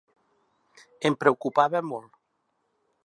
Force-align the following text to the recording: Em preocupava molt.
Em 1.09 1.17
preocupava 1.23 1.83
molt. 1.91 2.19